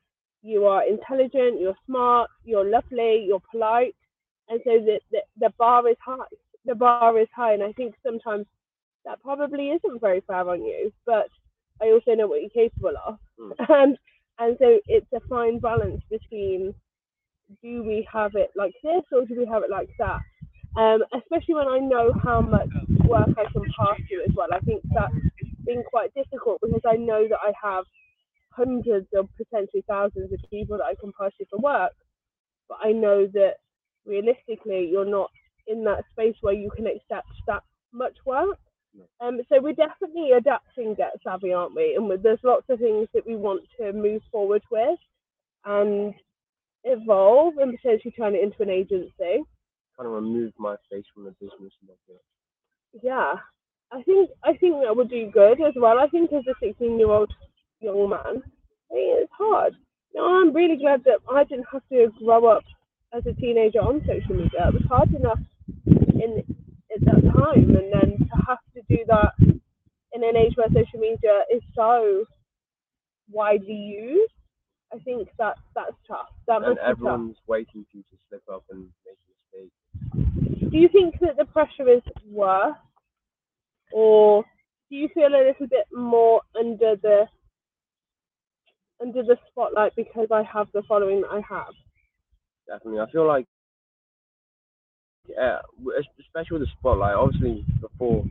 You 0.43 0.65
are 0.67 0.87
intelligent. 0.87 1.61
You're 1.61 1.77
smart. 1.87 2.31
You're 2.45 2.69
lovely. 2.69 3.25
You're 3.27 3.43
polite. 3.51 3.95
And 4.49 4.61
so 4.65 4.79
the, 4.79 5.01
the 5.11 5.21
the 5.39 5.53
bar 5.59 5.89
is 5.89 5.97
high. 6.05 6.17
The 6.65 6.75
bar 6.75 7.19
is 7.19 7.29
high. 7.35 7.55
And 7.55 7.63
I 7.63 7.73
think 7.73 7.95
sometimes 8.05 8.47
that 9.05 9.23
probably 9.23 9.71
isn't 9.71 10.01
very 10.01 10.23
fair 10.27 10.49
on 10.49 10.63
you. 10.65 10.93
But 11.07 11.29
I 11.83 11.87
also 11.87 12.15
know 12.15 12.27
what 12.27 12.41
you're 12.41 12.51
capable 12.51 12.95
of. 13.07 13.19
Mm. 13.39 13.53
And 13.69 13.99
and 14.41 14.57
so 14.61 14.79
it's 14.87 15.13
a 15.13 15.21
fine 15.29 15.59
balance 15.59 16.03
between 16.11 16.75
do 17.63 17.83
we 17.83 18.07
have 18.13 18.35
it 18.35 18.51
like 18.55 18.75
this 18.83 19.03
or 19.11 19.25
do 19.25 19.35
we 19.37 19.47
have 19.47 19.63
it 19.63 19.71
like 19.71 19.89
that? 19.99 20.21
um, 20.77 21.03
especially 21.15 21.55
when 21.55 21.69
I 21.69 21.79
know 21.79 22.13
how 22.23 22.41
much 22.41 22.69
work 23.05 23.29
I 23.37 23.51
can 23.53 23.63
pass 23.77 24.01
you 24.11 24.23
as 24.29 24.35
well. 24.35 24.49
I 24.53 24.61
think 24.61 24.83
that's 24.95 25.13
been 25.65 25.83
quite 25.91 26.15
difficult 26.15 26.61
because 26.61 26.83
I 26.87 26.97
know 26.97 27.27
that 27.29 27.39
I 27.43 27.53
have 27.63 27.85
hundreds 28.51 29.07
or 29.13 29.25
potentially 29.37 29.85
thousands 29.89 30.33
of 30.33 30.39
people 30.51 30.79
that 30.79 30.85
I 30.85 30.95
can 31.01 31.13
pass 31.19 31.33
you 31.41 31.47
for 31.51 31.59
work, 31.59 31.93
but 32.69 32.79
I 32.83 32.93
know 32.93 33.27
that 33.35 33.55
realistically 34.07 34.89
you're 34.91 35.05
not 35.05 35.31
in 35.67 35.85
that 35.85 36.05
space 36.13 36.37
where 36.41 36.55
you 36.55 36.71
can 36.71 36.87
accept 36.87 37.29
that 37.47 37.63
much 37.93 38.17
work. 38.25 38.59
Um, 39.21 39.41
so 39.49 39.61
we're 39.61 39.75
definitely 39.75 40.33
adapting 40.33 40.95
Get 40.95 41.13
Savvy, 41.23 41.53
aren't 41.53 41.77
we? 41.77 41.95
And 41.95 42.11
there's 42.23 42.41
lots 42.43 42.65
of 42.69 42.79
things 42.79 43.09
that 43.15 43.27
we 43.27 43.37
want 43.37 43.63
to 43.79 43.93
move 43.93 44.23
forward 44.33 44.63
with 44.71 44.99
and 45.65 46.15
evolve 46.85 47.59
and 47.59 47.77
potentially 47.77 48.13
turn 48.13 48.35
it 48.35 48.43
into 48.43 48.63
an 48.63 48.71
agency. 48.71 49.45
Kind 49.97 50.07
of 50.07 50.13
remove 50.13 50.53
my 50.59 50.77
face 50.91 51.05
from 51.15 51.25
the 51.25 51.33
business. 51.33 51.73
Yeah, 53.03 53.35
I 53.93 54.03
think 54.03 54.31
I 54.45 54.57
think 54.57 54.77
that 54.83 54.97
would 54.97 55.11
do 55.11 55.31
good 55.31 55.61
as 55.61 55.75
well. 55.77 55.99
I 55.99 56.09
think 56.09 56.33
as 56.33 56.45
a 56.49 56.55
16 56.61 56.99
year 56.99 57.11
old 57.11 57.33
young 57.81 58.09
man, 58.09 58.43
I 58.91 58.95
think 58.95 59.19
it's 59.19 59.33
hard. 59.37 59.75
You 60.15 60.21
know, 60.21 60.27
I'm 60.27 60.55
really 60.55 60.77
glad 60.77 61.05
that 61.05 61.19
I 61.31 61.45
didn't 61.45 61.67
have 61.73 61.83
to 61.91 62.11
grow 62.19 62.47
up 62.47 62.65
as 63.13 63.25
a 63.27 63.33
teenager 63.35 63.81
on 63.81 64.01
social 64.07 64.35
media. 64.37 64.69
It 64.69 64.75
was 64.75 64.85
hard 64.89 65.13
enough 65.15 65.41
in 65.87 66.45
at 66.95 67.01
that 67.05 67.23
time, 67.33 67.77
and 67.77 67.93
then 67.93 68.19
to 68.19 68.37
have 68.47 68.59
to 68.75 68.83
do 68.89 69.05
that 69.09 69.33
in 70.13 70.25
an 70.25 70.37
age 70.37 70.55
where 70.57 70.69
social 70.69 70.99
media 71.01 71.43
is 71.53 71.63
so 71.75 72.25
widely 73.31 73.75
used, 73.75 74.33
I 74.93 74.99
think 75.01 75.29
that 75.39 75.57
that's 75.75 75.97
tough. 76.07 76.29
That 76.47 76.63
And 76.63 76.75
be 76.77 76.81
tough. 76.81 76.91
everyone's 76.91 77.37
waiting 77.47 77.85
for 77.91 77.99
you 77.99 78.03
to 78.11 78.17
slip 78.29 78.43
up 78.53 78.65
and 78.71 78.89
make 79.07 79.19
a 79.19 79.59
mistake. 79.59 80.71
Do 80.71 80.79
you 80.79 80.89
think 80.89 81.19
that 81.21 81.37
the 81.37 81.45
pressure 81.45 81.89
is 81.89 82.03
worse, 82.27 82.77
or 83.93 84.45
do 84.91 84.97
you 84.97 85.09
feel 85.15 85.29
a 85.29 85.45
little 85.47 85.67
bit 85.67 85.87
more 85.95 86.41
under 86.59 86.97
the 86.97 87.29
under 89.01 89.23
the 89.23 89.37
spotlight 89.51 89.95
because 89.97 90.29
I 90.33 90.43
have 90.43 90.69
the 90.73 90.83
following 90.89 91.21
that 91.23 91.31
I 91.31 91.41
have. 91.49 91.73
Definitely, 92.69 93.01
I 93.01 93.11
feel 93.11 93.27
like 93.27 93.47
yeah, 95.29 95.59
especially 96.21 96.59
with 96.59 96.69
the 96.69 96.75
spotlight. 96.79 97.15
Obviously, 97.15 97.65
before 97.81 98.25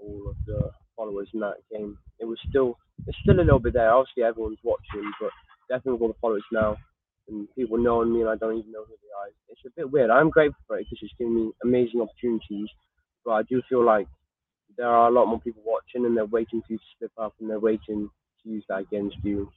all 0.00 0.28
of 0.28 0.36
the 0.46 0.70
followers 0.96 1.28
in 1.34 1.40
that 1.40 1.56
game, 1.70 1.98
it 2.18 2.24
was 2.24 2.38
still 2.48 2.78
it's 3.06 3.18
still 3.22 3.36
a 3.40 3.42
little 3.42 3.58
bit 3.58 3.74
there. 3.74 3.90
Obviously, 3.92 4.22
everyone's 4.22 4.58
watching, 4.62 5.10
but 5.20 5.30
definitely 5.68 5.92
with 5.92 6.02
all 6.02 6.08
the 6.08 6.14
followers 6.20 6.44
now 6.52 6.76
and 7.28 7.48
people 7.54 7.78
knowing 7.78 8.12
me 8.12 8.20
and 8.20 8.28
I 8.30 8.36
don't 8.36 8.58
even 8.58 8.72
know 8.72 8.84
who 8.84 8.94
they 9.02 9.12
are. 9.18 9.30
It's 9.48 9.60
a 9.66 9.70
bit 9.76 9.90
weird. 9.90 10.10
I'm 10.10 10.30
grateful 10.30 10.60
for 10.66 10.78
it 10.78 10.86
because 10.90 10.98
it's 11.02 11.14
giving 11.18 11.34
me 11.34 11.52
amazing 11.62 12.00
opportunities, 12.00 12.68
but 13.24 13.32
I 13.32 13.42
do 13.44 13.62
feel 13.68 13.84
like 13.84 14.08
there 14.76 14.88
are 14.88 15.08
a 15.08 15.12
lot 15.12 15.26
more 15.26 15.40
people 15.40 15.62
watching 15.64 16.06
and 16.06 16.16
they're 16.16 16.24
waiting 16.26 16.62
for 16.66 16.72
you 16.72 16.78
to 16.78 16.84
slip 16.98 17.12
up 17.18 17.34
and 17.40 17.48
they're 17.48 17.60
waiting 17.60 18.10
to 18.42 18.48
use 18.48 18.64
that 18.68 18.80
against 18.80 19.16
you. 19.22 19.50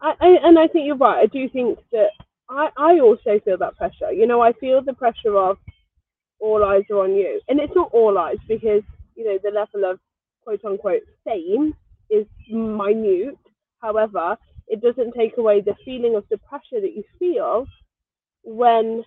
I 0.00 0.14
and 0.20 0.58
I 0.58 0.66
think 0.66 0.86
you're 0.86 0.96
right. 0.96 1.22
I 1.22 1.26
do 1.26 1.48
think 1.48 1.78
that 1.92 2.08
I, 2.50 2.68
I 2.76 3.00
also 3.00 3.38
feel 3.44 3.56
that 3.58 3.76
pressure. 3.76 4.12
You 4.12 4.26
know, 4.26 4.40
I 4.40 4.52
feel 4.54 4.82
the 4.82 4.92
pressure 4.92 5.36
of 5.36 5.56
all 6.40 6.64
eyes 6.64 6.82
are 6.90 7.04
on 7.04 7.14
you. 7.14 7.40
And 7.48 7.60
it's 7.60 7.74
not 7.74 7.90
all 7.92 8.18
eyes 8.18 8.38
because, 8.48 8.82
you 9.14 9.24
know, 9.24 9.38
the 9.42 9.50
level 9.50 9.90
of 9.90 10.00
quote 10.42 10.64
unquote 10.64 11.02
fame 11.24 11.74
is 12.10 12.26
minute. 12.50 13.38
However, 13.80 14.36
it 14.66 14.80
doesn't 14.82 15.12
take 15.12 15.36
away 15.38 15.60
the 15.60 15.74
feeling 15.84 16.16
of 16.16 16.24
the 16.30 16.38
pressure 16.38 16.80
that 16.80 16.94
you 16.94 17.04
feel 17.18 17.66
when 18.42 19.04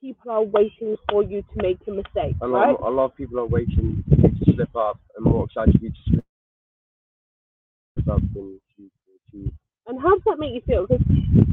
people 0.00 0.30
are 0.30 0.42
waiting 0.44 0.96
for 1.10 1.22
you 1.24 1.42
to 1.42 1.62
make 1.62 1.78
a 1.88 1.90
mistake, 1.90 2.36
A 2.42 2.46
lot, 2.46 2.60
right? 2.60 2.76
a 2.80 2.90
lot 2.90 3.06
of 3.06 3.16
people 3.16 3.40
are 3.40 3.46
waiting 3.46 4.04
for 4.08 4.14
you 4.16 4.28
to 4.28 4.52
slip 4.54 4.76
up 4.76 5.00
and 5.16 5.24
more 5.24 5.44
excited 5.46 5.76
for 5.78 5.84
you 5.84 5.90
to 5.90 6.22
slip 7.94 8.08
up 8.08 8.20
than 8.34 8.60
to 8.76 8.90
achieve. 9.32 9.52
And 9.88 10.00
how 10.00 10.10
does 10.10 10.22
that 10.26 10.38
make 10.38 10.54
you 10.54 10.60
feel? 10.66 10.86
Because 10.86 11.04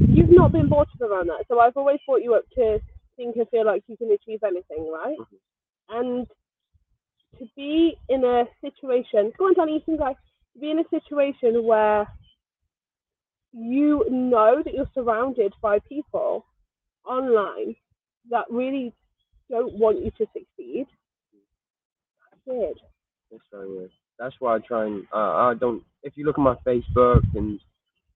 you've 0.08 0.30
not 0.30 0.52
been 0.52 0.68
brought 0.68 0.88
up 0.94 1.00
around 1.00 1.28
that. 1.28 1.44
So 1.48 1.58
I've 1.58 1.76
always 1.76 1.98
brought 2.06 2.22
you 2.22 2.34
up 2.34 2.44
to 2.56 2.78
think 3.16 3.36
and 3.36 3.48
feel 3.48 3.64
like 3.64 3.82
you 3.88 3.96
can 3.96 4.10
achieve 4.12 4.42
anything, 4.44 4.90
right? 4.92 5.18
Mhm. 5.18 5.38
And 5.88 6.26
to 7.38 7.46
be 7.56 7.98
in 8.08 8.24
a 8.24 8.46
situation, 8.60 9.32
go 9.38 9.46
on, 9.46 9.54
Danny, 9.54 9.74
you 9.74 9.80
can 9.80 9.96
go. 9.96 10.14
To 10.52 10.58
be 10.58 10.70
in 10.70 10.78
a 10.78 10.88
situation 10.88 11.64
where 11.64 12.06
you 13.52 14.04
know 14.10 14.62
that 14.62 14.74
you're 14.74 14.90
surrounded 14.94 15.54
by 15.62 15.78
people 15.80 16.46
online 17.06 17.74
that 18.30 18.44
really 18.50 18.92
don't 19.48 19.74
want 19.74 20.04
you 20.04 20.10
to 20.10 20.26
succeed. 20.32 20.86
That's 22.30 22.46
weird. 22.46 22.80
That's 23.30 23.42
very 23.50 23.68
weird. 23.68 23.92
That's 24.18 24.34
why 24.40 24.56
I 24.56 24.58
try 24.58 24.86
and 24.86 25.06
uh, 25.12 25.48
I 25.48 25.54
don't. 25.54 25.82
If 26.02 26.16
you 26.16 26.24
look 26.24 26.38
at 26.38 26.42
my 26.42 26.56
Facebook 26.66 27.22
and 27.34 27.60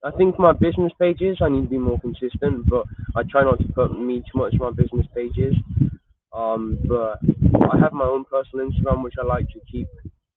I 0.03 0.11
think 0.13 0.39
my 0.39 0.53
business 0.53 0.93
pages, 0.99 1.39
I 1.43 1.49
need 1.49 1.63
to 1.65 1.69
be 1.69 1.79
more 1.79 2.01
consistent. 2.01 2.69
But 2.69 2.87
I 3.17 3.23
try 3.31 3.45
not 3.45 3.59
to 3.59 3.73
put 3.73 3.99
me 3.99 4.21
too 4.21 4.39
much 4.39 4.55
on 4.55 4.61
my 4.61 4.71
business 4.71 5.07
pages. 5.15 5.55
Um, 6.33 6.79
but 6.89 7.19
I 7.71 7.79
have 7.79 7.93
my 7.93 8.05
own 8.05 8.25
personal 8.25 8.71
Instagram, 8.71 9.03
which 9.03 9.15
I 9.21 9.27
like 9.27 9.49
to 9.49 9.61
keep 9.71 9.89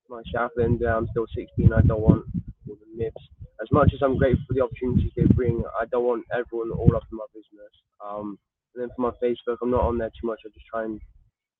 myself 0.09 0.51
in 0.57 0.77
there. 0.79 0.95
I'm 0.95 1.07
still 1.11 1.27
16. 1.35 1.71
I 1.71 1.81
don't 1.81 2.01
want 2.01 2.25
all 2.67 2.75
the 2.75 2.97
myths. 2.97 3.15
As 3.61 3.71
much 3.71 3.91
as 3.93 4.01
I'm 4.01 4.17
grateful 4.17 4.43
for 4.47 4.53
the 4.53 4.63
opportunities 4.63 5.11
they 5.15 5.25
bring, 5.25 5.63
I 5.79 5.85
don't 5.85 6.03
want 6.03 6.25
everyone 6.33 6.71
all 6.71 6.95
up 6.95 7.03
in 7.11 7.17
my 7.17 7.25
business. 7.33 7.71
Um, 8.05 8.37
and 8.75 8.81
then 8.81 8.89
for 8.95 9.01
my 9.03 9.11
Facebook, 9.23 9.57
I'm 9.61 9.71
not 9.71 9.83
on 9.83 9.97
there 9.97 10.09
too 10.09 10.27
much. 10.27 10.39
I 10.45 10.49
just 10.49 10.65
try 10.65 10.83
and 10.83 10.99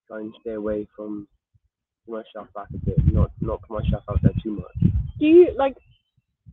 try 0.07 0.19
and 0.19 0.33
stay 0.41 0.53
away 0.53 0.88
from 0.95 1.27
myself 2.07 2.48
back 2.53 2.67
a 2.74 2.77
bit, 2.86 2.98
not 3.13 3.31
not 3.39 3.62
put 3.62 3.83
myself 3.83 4.03
out 4.10 4.19
there 4.24 4.33
too 4.43 4.55
much. 4.55 4.91
Do 5.19 5.25
you 5.25 5.53
like 5.57 5.75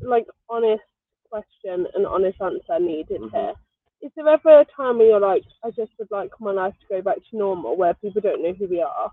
like 0.01 0.27
honest 0.49 0.83
question 1.31 1.87
and 1.95 2.07
honest 2.07 2.41
answer 2.41 2.79
needed 2.81 3.21
Mhm. 3.21 3.31
here? 3.33 3.55
Is 4.03 4.11
there 4.17 4.29
ever 4.29 4.61
a 4.61 4.65
time 4.65 4.99
where 4.99 5.09
you're 5.09 5.21
like, 5.21 5.45
I 5.65 5.71
just 5.71 5.93
would 5.99 6.11
like 6.11 6.33
my 6.41 6.53
life 6.53 6.75
to 6.81 6.87
go 6.89 7.03
back 7.03 7.17
to 7.17 7.37
normal, 7.37 7.77
where 7.77 7.95
people 7.95 8.21
don't 8.21 8.43
know 8.43 8.53
who 8.53 8.67
we 8.67 8.81
are, 8.81 9.13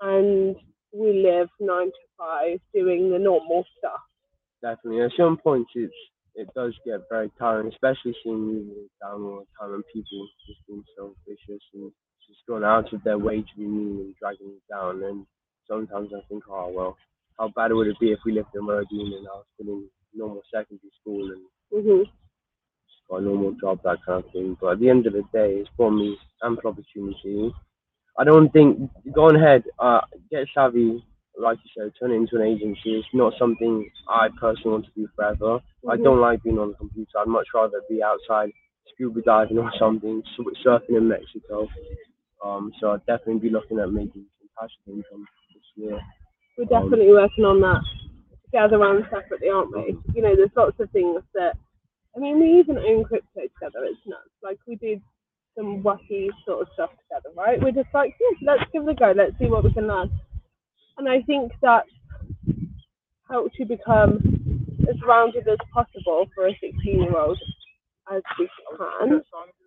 and 0.00 0.56
we 0.92 1.12
live 1.22 1.48
nine 1.60 1.90
to 1.90 2.06
five 2.18 2.60
doing 2.72 3.10
the 3.10 3.18
normal 3.18 3.64
stuff? 3.78 4.00
Definitely. 4.62 5.02
At 5.02 5.12
some 5.16 5.36
points, 5.36 5.70
it's 5.74 5.94
it 6.36 6.48
does 6.54 6.74
get 6.84 7.00
very 7.08 7.30
tiring, 7.38 7.68
especially 7.68 8.14
seeing 8.24 8.48
you 8.48 8.90
down 9.00 9.22
all 9.22 9.40
the 9.40 9.46
time 9.58 9.74
and 9.74 9.84
people 9.92 10.28
just 10.46 10.66
being 10.66 10.84
so 10.96 11.14
vicious 11.28 11.62
and 11.74 11.92
just 12.26 12.40
going 12.48 12.64
out 12.64 12.92
of 12.92 13.02
their 13.04 13.18
way 13.18 13.40
to 13.40 13.56
be 13.56 13.64
mean 13.64 14.00
and 14.00 14.14
dragging 14.16 14.48
you 14.48 14.60
down. 14.68 15.02
And 15.04 15.26
sometimes 15.68 16.10
I 16.12 16.20
think, 16.28 16.44
oh 16.50 16.72
well, 16.74 16.96
how 17.38 17.48
bad 17.54 17.72
would 17.72 17.86
it 17.86 18.00
be 18.00 18.10
if 18.10 18.18
we 18.24 18.32
lived 18.32 18.48
in 18.54 18.66
Rodine 18.66 19.14
and 19.14 19.28
I 19.28 19.34
was 19.34 19.46
in 19.60 19.88
normal 20.14 20.42
secondary 20.52 20.90
school 21.00 21.30
and 21.32 21.42
hmm 21.84 22.02
got 23.10 23.18
a 23.20 23.22
normal 23.22 23.52
job, 23.60 23.80
that 23.84 23.98
kind 24.06 24.24
of 24.24 24.30
thing. 24.32 24.56
But 24.60 24.72
at 24.72 24.80
the 24.80 24.88
end 24.88 25.06
of 25.06 25.12
the 25.12 25.22
day, 25.32 25.56
it's 25.60 25.68
brought 25.76 25.90
me 25.90 26.16
ample 26.42 26.70
opportunity. 26.70 27.52
I 28.18 28.24
don't 28.24 28.50
think 28.52 28.90
going 29.12 29.36
ahead, 29.36 29.64
uh, 29.78 30.00
get 30.30 30.46
savvy, 30.54 31.04
like 31.38 31.58
you 31.64 31.70
said, 31.76 31.92
turn 31.98 32.12
it 32.12 32.16
into 32.16 32.36
an 32.36 32.42
agency. 32.42 32.94
It's 32.96 33.08
not 33.12 33.34
something 33.38 33.88
I 34.08 34.28
personally 34.40 34.72
want 34.72 34.84
to 34.86 34.90
do 34.96 35.08
forever. 35.16 35.60
I 35.88 35.96
Mhm. 35.96 36.04
don't 36.04 36.20
like 36.20 36.42
being 36.42 36.58
on 36.58 36.68
the 36.68 36.74
computer. 36.76 37.18
I'd 37.18 37.26
much 37.26 37.48
rather 37.52 37.82
be 37.88 38.02
outside 38.02 38.52
scuba 38.92 39.20
diving 39.22 39.58
or 39.58 39.72
something, 39.78 40.22
surfing 40.64 40.96
in 40.96 41.08
Mexico. 41.08 41.68
Um, 42.42 42.72
so 42.78 42.92
I'd 42.92 43.04
definitely 43.06 43.40
be 43.40 43.50
looking 43.50 43.78
at 43.80 43.90
making 43.90 44.26
some 44.38 44.48
passive 44.58 44.86
income 44.86 45.26
this 45.52 45.64
year. 45.76 46.00
We're 46.56 46.66
definitely 46.66 47.10
working 47.10 47.44
on 47.44 47.60
that 47.62 47.82
together 48.54 48.76
around 48.78 49.04
separately, 49.10 49.50
aren't 49.50 49.74
we? 49.74 49.98
You 50.14 50.22
know, 50.22 50.36
there's 50.36 50.54
lots 50.56 50.78
of 50.80 50.90
things 50.92 51.22
that 51.34 51.54
I 52.16 52.20
mean, 52.20 52.40
we 52.40 52.60
even 52.60 52.78
own 52.78 53.04
crypto 53.04 53.42
together. 53.42 53.84
It's 53.84 54.00
nuts. 54.06 54.30
Like 54.42 54.58
we 54.66 54.76
did 54.76 55.02
some 55.56 55.82
wacky 55.82 56.28
sort 56.46 56.62
of 56.62 56.68
stuff 56.74 56.90
together, 56.90 57.34
right? 57.36 57.60
We're 57.62 57.72
just 57.72 57.92
like, 57.94 58.14
yeah, 58.20 58.52
let's 58.54 58.70
give 58.72 58.86
it 58.88 58.92
a 58.92 58.94
go. 58.94 59.14
Let's 59.16 59.38
see 59.38 59.46
what 59.46 59.64
we 59.64 59.72
can 59.72 59.88
learn. 59.88 60.10
And 60.98 61.08
I 61.08 61.22
think 61.22 61.52
that 61.62 61.84
helps 63.30 63.54
you 63.58 63.66
become 63.66 64.18
as 64.88 64.96
rounded 65.06 65.48
as 65.48 65.58
possible 65.72 66.26
for 66.34 66.48
a 66.48 66.52
16-year-old 66.52 67.38
as 68.14 68.22
we 68.38 68.48
can 68.78 69.22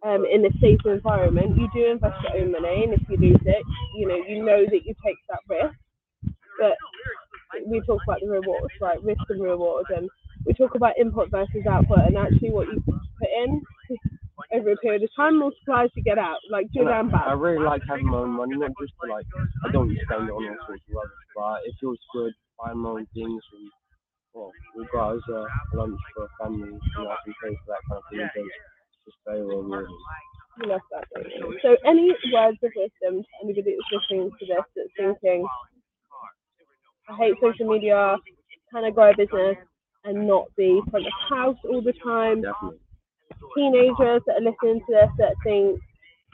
um, 0.06 0.26
in 0.32 0.46
a 0.46 0.52
safe 0.62 0.80
environment. 0.86 1.58
You 1.58 1.70
do 1.74 1.92
invest 1.92 2.16
your 2.24 2.44
own 2.44 2.52
money, 2.54 2.84
and 2.86 2.94
if 2.94 3.02
you 3.10 3.18
lose 3.18 3.42
it, 3.46 3.64
you 3.96 4.08
know 4.08 4.18
you 4.28 4.44
know 4.46 4.66
that 4.66 4.86
you 4.86 4.96
take 5.06 5.18
that 5.30 5.42
risk. 5.50 5.76
But 6.60 6.78
we 7.66 7.82
talk 7.82 8.02
about 8.08 8.20
the 8.22 8.28
rewards, 8.28 8.74
right? 8.82 9.02
Risk 9.04 9.22
and 9.30 9.42
reward, 9.42 9.86
and 9.96 10.10
we 10.46 10.54
talk 10.54 10.76
about 10.76 10.98
input 11.00 11.32
versus 11.32 11.66
output, 11.70 12.00
and 12.08 12.18
actually 12.18 12.52
what 12.52 12.68
you 12.68 12.82
put 12.86 13.30
in 13.44 13.62
over 14.54 14.72
a 14.72 14.78
period 14.78 15.04
of 15.04 15.10
time 15.16 15.40
multiplies 15.40 15.92
to 15.94 16.02
get 16.02 16.18
out, 16.18 16.38
like 16.50 16.68
good 16.72 16.88
And 16.88 16.90
I, 16.90 17.00
and 17.00 17.16
I 17.16 17.34
really 17.34 17.64
like 17.64 17.82
having 17.88 18.06
my 18.06 18.20
own 18.20 18.32
money, 18.32 18.56
not 18.56 18.72
just 18.80 18.94
to 19.04 19.12
like, 19.12 19.26
I 19.66 19.72
don't 19.72 19.90
spend 20.06 20.30
it 20.30 20.32
on 20.32 20.44
all 20.46 20.58
sorts 20.68 20.84
of 20.88 20.96
rubbish, 20.96 21.26
but 21.36 21.60
it 21.66 21.74
feels 21.80 22.00
good 22.14 22.34
buying 22.60 22.78
my 22.78 22.90
own 22.90 23.08
things 23.14 23.44
and, 23.54 23.70
well, 24.34 24.52
we 24.76 24.86
go 24.92 25.00
out 25.00 25.16
as 25.16 25.24
a 25.34 25.78
lunch 25.78 26.00
for 26.16 26.26
a 26.26 26.30
family, 26.40 26.70
you 26.70 27.04
know, 27.04 27.10
I 27.10 27.18
can 27.26 27.34
pay 27.44 27.56
for 27.66 27.74
that 27.74 27.82
kind 27.90 27.98
of 27.98 28.34
thing, 28.34 28.46
it's 28.46 29.06
just 29.06 29.18
very 29.26 29.42
rewarding. 29.42 29.98
You 30.62 30.70
love 30.70 30.82
that, 30.92 31.06
you? 31.14 31.58
So, 31.62 31.78
any 31.86 32.14
words 32.34 32.58
of 32.64 32.72
wisdom 32.76 33.22
to 33.22 33.34
anybody 33.44 33.78
that's 33.78 33.92
listening 33.94 34.32
to 34.32 34.46
this 34.46 34.66
that's 34.76 34.90
thinking, 34.98 35.46
I 37.10 37.16
hate 37.18 37.36
social 37.42 37.68
media, 37.68 38.18
can 38.74 38.84
I 38.86 38.92
grow 38.92 39.12
a 39.12 39.18
business 39.18 39.58
and 40.04 40.28
not 40.28 40.46
be 40.58 40.82
front 40.92 41.06
of 41.06 41.14
house 41.30 41.58
all 41.66 41.82
the 41.82 41.94
time? 42.04 42.42
Definitely. 42.42 42.80
Teenagers 43.56 44.22
that 44.28 44.38
are 44.38 44.42
listening 44.42 44.82
to 44.88 44.94
this 44.94 45.10
that 45.20 45.34
think, 45.44 45.80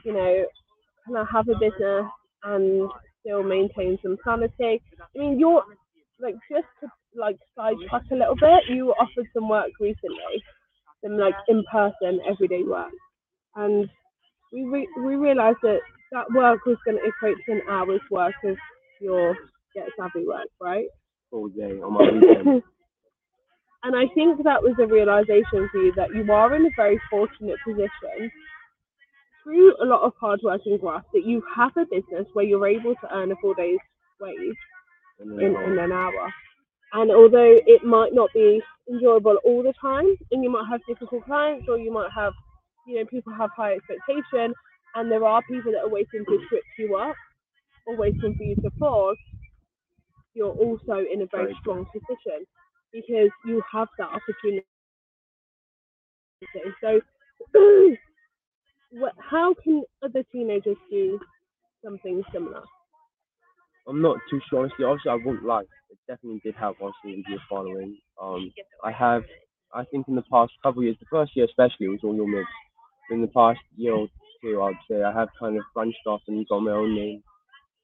you 0.06 0.14
know, 0.14 0.46
can 1.06 1.16
I 1.18 1.26
have 1.32 1.48
a 1.50 1.56
business 1.60 2.06
and 2.44 2.90
still 3.22 3.44
maintain 3.44 3.98
some 4.04 4.18
sanity? 4.26 4.82
I 5.00 5.20
mean, 5.20 5.40
you're 5.40 5.64
like 6.20 6.36
just 6.52 6.68
to 6.82 6.88
like 7.16 7.38
sidetrack 7.56 8.04
a 8.12 8.16
little 8.16 8.36
bit. 8.36 8.64
You 8.70 8.92
offered 8.92 9.28
some 9.34 9.50
work 9.50 9.72
recently, 9.80 10.44
some 11.04 11.18
like 11.18 11.36
in 11.48 11.64
person 11.72 12.20
everyday 12.30 12.64
work, 12.64 12.92
and 13.56 13.90
we 14.52 14.64
re- 14.66 14.90
we 15.00 15.16
realised 15.16 15.58
that 15.64 15.80
that 16.12 16.32
work 16.34 16.66
was 16.66 16.78
going 16.86 16.98
to 16.98 17.04
equate 17.08 17.38
to 17.46 17.52
an 17.54 17.62
hour's 17.70 18.02
work 18.12 18.36
of 18.46 18.56
your 19.02 19.36
get 19.76 19.88
savvy 19.98 20.26
work, 20.28 20.48
right? 20.62 20.88
All 21.32 21.50
day 21.50 21.80
on 21.82 21.94
my 21.94 22.04
weekend. 22.12 22.50
and 23.84 23.96
I 23.96 24.08
think 24.16 24.44
that 24.44 24.64
was 24.64 24.76
a 24.80 24.88
realization 24.88 25.70
for 25.72 25.80
you 25.82 25.94
that 25.96 26.14
you 26.16 26.32
are 26.32 26.56
in 26.56 26.66
a 26.66 26.70
very 26.78 27.00
fortunate 27.10 27.58
position 27.66 28.32
through 29.44 29.76
a 29.82 29.86
lot 29.86 30.02
of 30.04 30.14
hard 30.20 30.40
work 30.44 30.62
and 30.66 30.80
graft 30.80 31.08
that 31.14 31.26
you 31.26 31.44
have 31.56 31.72
a 31.78 31.86
business 31.86 32.28
where 32.34 32.46
you're 32.46 32.68
able 32.68 32.96
to 32.96 33.16
earn 33.16 33.32
a 33.32 33.36
full 33.38 33.54
day's 33.54 33.80
wage 34.22 34.56
And 35.20 35.42
in, 35.42 35.56
in 35.56 35.80
an 35.80 35.92
hour. 35.92 36.34
And 36.94 37.12
although 37.12 37.60
it 37.66 37.84
might 37.84 38.14
not 38.14 38.30
be 38.34 38.62
enjoyable 38.90 39.38
all 39.46 39.64
the 39.64 39.74
time, 39.82 40.16
and 40.32 40.44
you 40.44 40.50
might 40.52 40.68
have 40.70 40.82
difficult 40.88 41.26
clients, 41.26 41.68
or 41.68 41.78
you 41.78 41.92
might 41.92 42.12
have, 42.16 42.34
you 42.88 42.96
know, 43.00 43.06
people 43.06 43.34
have 43.34 43.50
high 43.56 43.74
expectation, 43.74 44.54
and 44.96 45.12
there 45.12 45.26
are 45.26 45.42
people 45.44 45.72
that 45.72 45.82
are 45.82 45.90
waiting 45.90 46.24
to 46.26 46.40
trip 46.50 46.64
you 46.78 46.96
up 46.96 47.16
or 47.88 47.98
waiting 47.98 48.36
for 48.38 48.44
you 48.44 48.56
to 48.56 48.70
fall, 48.80 49.16
you're 50.34 50.54
also 50.54 51.00
in 51.12 51.22
a 51.22 51.28
very 51.32 51.56
strong 51.62 51.86
position 51.94 52.46
because 52.92 53.30
you 53.46 53.62
have 53.72 53.88
that 53.98 54.10
opportunity 54.10 54.66
So, 56.82 57.02
what, 58.92 59.14
how 59.20 59.56
can 59.64 59.84
other 60.04 60.24
teenagers 60.32 60.78
do 60.90 61.20
something 61.84 62.24
similar? 62.32 62.64
I'm 63.88 64.02
not 64.02 64.18
too 64.30 64.40
sure, 64.50 64.62
honestly. 64.62 64.86
Obviously, 64.86 65.12
I 65.12 65.20
won't 65.26 65.44
lie. 65.44 65.64
It 65.90 65.98
definitely 66.08 66.42
did 66.44 66.56
help, 66.56 66.78
honestly, 66.82 67.18
with 67.18 67.26
your 67.28 67.40
following. 67.50 67.98
Um, 68.22 68.54
I 68.84 68.92
have, 68.92 69.24
I 69.74 69.84
think 69.86 70.08
in 70.08 70.16
the 70.16 70.24
past 70.32 70.54
couple 70.64 70.82
of 70.82 70.86
years, 70.86 70.98
the 71.00 71.06
first 71.12 71.36
year 71.36 71.46
especially, 71.46 71.88
it 71.88 71.90
was 71.90 72.00
all 72.04 72.16
your 72.16 72.28
mids. 72.28 72.48
In 73.12 73.22
the 73.22 73.28
past 73.28 73.60
year 73.76 73.94
or 73.94 74.08
two, 74.42 74.62
I'd 74.62 74.76
say 74.90 75.04
I 75.04 75.12
have 75.12 75.30
kind 75.40 75.58
of 75.58 75.64
branched 75.74 75.98
off 76.08 76.22
and 76.28 76.48
got 76.48 76.62
my 76.62 76.72
own 76.72 76.96
name, 76.96 77.24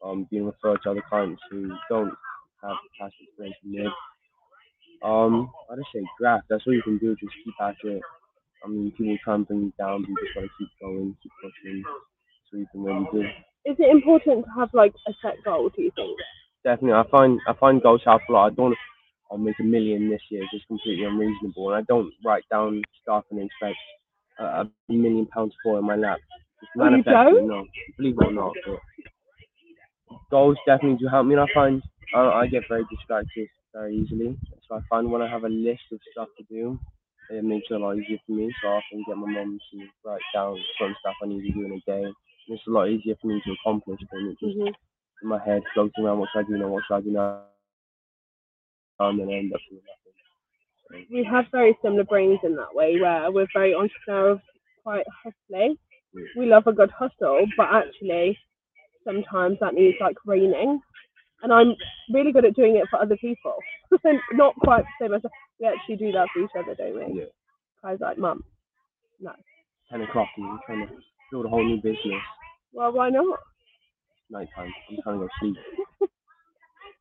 um, 0.04 0.28
being 0.32 0.46
referred 0.46 0.80
to 0.84 0.92
other 0.92 1.04
clients 1.10 1.42
who 1.52 1.72
don't 1.90 2.14
have 2.64 2.78
past 3.00 3.16
experience 3.22 3.58
in. 3.64 3.88
Um, 5.04 5.50
I 5.72 5.76
just 5.76 5.88
say 5.94 6.04
graft. 6.18 6.48
That's 6.50 6.66
what 6.66 6.74
you 6.74 6.84
can 6.84 6.98
do. 6.98 7.16
Just 7.16 7.34
keep 7.44 7.54
at 7.62 7.76
it. 7.84 8.02
I 8.64 8.68
mean, 8.68 8.92
people 8.92 9.18
try 9.24 9.36
and 9.36 9.48
bring 9.48 9.62
you 9.62 9.74
down, 9.78 10.02
but 10.02 10.10
you 10.10 10.18
just 10.22 10.36
gotta 10.36 10.50
keep 10.60 10.70
going, 10.82 11.16
keep 11.24 11.32
pushing. 11.42 11.84
That's 11.84 12.54
all 12.54 12.60
you 12.60 12.68
can 12.72 12.84
really 12.84 13.08
do. 13.14 13.22
Is 13.66 13.78
it 13.80 13.92
important 13.92 14.46
to 14.46 14.52
have 14.60 14.70
like 14.74 14.94
a 15.08 15.12
set 15.22 15.44
goal? 15.46 15.70
Do 15.76 15.82
you 15.82 15.92
think? 15.96 16.18
definitely. 16.64 16.94
I 16.94 17.04
find 17.10 17.40
I 17.48 17.54
find 17.54 17.82
goals 17.82 18.02
helpful. 18.06 18.36
I 18.38 18.50
don't. 18.50 18.76
I'll 19.32 19.38
make 19.38 19.60
a 19.60 19.64
million 19.64 20.10
this 20.10 20.22
year. 20.30 20.44
It's 20.44 20.52
just 20.52 20.68
completely 20.68 21.06
unreasonable, 21.06 21.72
and 21.72 21.78
I 21.78 21.86
don't 21.88 22.12
write 22.26 22.44
down 22.50 22.82
stuff 23.02 23.26
and 23.32 23.40
expect 23.40 23.78
a, 24.40 24.44
a 24.44 24.72
million 24.90 25.28
pounds 25.28 25.54
for 25.64 25.78
in 25.78 25.86
my 25.86 25.96
lap. 25.96 26.18
Oh, 26.80 26.90
you 26.90 27.04
don't? 27.04 27.48
no, 27.48 27.66
believe 27.98 28.16
it 28.20 28.26
or 28.26 28.34
not. 28.34 28.54
But 28.66 28.80
goals 30.32 30.58
definitely 30.66 30.98
do 30.98 31.08
help 31.08 31.26
me, 31.28 31.36
and 31.36 31.42
I 31.42 31.46
find 31.54 31.82
I, 32.16 32.22
I 32.22 32.48
get 32.48 32.64
very 32.68 32.86
distracted 32.90 33.48
very 33.74 33.96
easily. 33.96 34.38
So 34.68 34.76
I 34.76 34.80
find 34.90 35.12
when 35.12 35.22
I 35.22 35.28
have 35.30 35.44
a 35.44 35.50
list 35.50 35.84
of 35.92 36.00
stuff 36.12 36.28
to 36.38 36.44
do, 36.50 36.80
it 37.30 37.44
makes 37.44 37.68
it 37.70 37.76
a 37.76 37.78
lot 37.80 37.98
easier 37.98 38.18
for 38.26 38.32
me. 38.34 38.54
So 38.62 38.70
I 38.70 38.72
often 38.74 39.04
get 39.08 39.18
my 39.18 39.32
mum 39.32 39.60
to 39.72 39.88
write 40.04 40.22
down 40.34 40.58
certain 40.80 40.96
stuff 41.00 41.16
I 41.24 41.28
need 41.28 41.46
to 41.48 41.54
do 41.54 41.66
in 41.66 41.74
a 41.74 41.80
day. 41.92 42.04
And 42.04 42.16
it's 42.50 42.66
a 42.68 42.72
lot 42.72 42.90
easier 42.90 43.16
for 43.22 43.28
me 43.28 43.42
to 43.46 43.52
accomplish 43.54 44.00
than 44.12 44.30
it 44.30 44.40
just 44.40 44.58
Mhm. 44.58 44.74
in 45.22 45.28
my 45.28 45.38
head 45.44 45.62
floating 45.74 46.06
around 46.06 46.20
what 46.20 46.30
should 46.32 46.40
I 46.40 46.44
do 46.44 46.58
now, 46.58 46.68
what 46.70 46.84
should 46.86 46.96
I 46.96 47.02
do 47.02 47.12
now, 47.12 47.44
um, 49.00 49.20
and 49.20 49.30
I 49.30 49.34
end 49.34 49.54
up 49.54 49.62
doing 49.70 49.84
nothing. 49.86 51.06
We 51.12 51.24
have 51.26 51.48
very 51.52 51.78
similar 51.82 52.04
brains 52.04 52.40
in 52.44 52.56
that 52.56 52.74
way, 52.74 53.00
where 53.00 53.32
we're 53.32 53.48
very 53.54 53.74
entrepreneurial, 53.74 54.42
quite 54.82 55.06
hustling. 55.24 55.78
Yeah. 56.14 56.24
We 56.36 56.48
love 56.48 56.66
a 56.66 56.74
good 56.74 56.90
hustle, 56.92 57.46
but 57.56 57.68
actually, 57.72 58.40
sometimes 59.04 59.60
that 59.60 59.76
needs 59.76 59.98
like 60.02 60.18
reining. 60.26 60.82
And 61.42 61.54
I'm 61.54 61.76
really 62.14 62.32
good 62.32 62.46
at 62.46 62.56
doing 62.56 62.76
it 62.76 62.88
for 62.90 63.02
other 63.02 63.18
people. 63.18 63.56
Not 64.34 64.56
quite 64.56 64.84
the 64.84 65.06
same 65.06 65.14
as 65.14 65.22
we 65.60 65.68
actually 65.68 65.96
do 65.96 66.12
that 66.12 66.28
for 66.34 66.44
each 66.44 66.52
other, 66.58 66.76
don't 66.76 66.96
we? 66.96 67.20
Yeah. 67.22 67.26
Guys 67.84 67.98
like 68.02 68.18
mum. 68.18 68.44
No. 69.20 69.32
Ten 69.90 70.02
o'clock 70.02 70.28
and 70.38 70.46
I'm 70.48 70.60
trying 70.66 70.88
to 70.88 70.94
build 71.32 71.46
a 71.46 71.50
whole 71.50 71.66
new 71.66 71.78
business. 71.78 72.22
Well, 72.74 72.92
why 72.92 73.10
not? 73.10 73.40
Nighttime. 74.30 74.72
I'm 74.90 74.98
trying 75.04 75.20
to 75.20 75.26
go 75.26 75.30
sleep. 75.40 75.56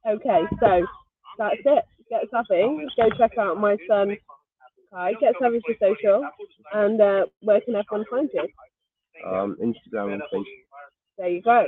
Okay, 0.09 0.40
so 0.61 0.87
that's 1.38 1.57
it. 1.66 1.85
Get 2.09 2.23
Savvy. 2.30 2.87
Go 2.97 3.11
check 3.18 3.37
out 3.37 3.61
my 3.61 3.76
son 3.87 4.16
Kye. 4.90 5.12
Get 5.21 5.35
Savvy 5.40 5.61
for 5.66 5.75
social. 5.80 6.26
And 6.73 7.00
uh, 7.00 7.26
where 7.42 7.61
can 7.61 7.75
everyone 7.75 8.07
find 8.11 8.30
you? 8.33 8.47
Um, 9.26 9.57
Instagram 9.62 10.14
and 10.14 10.23
Facebook. 10.33 10.45
There 11.18 11.28
you 11.28 11.42
go. 11.42 11.66